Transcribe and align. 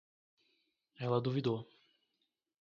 Ela 0.97 1.21
duvidou 1.21 1.69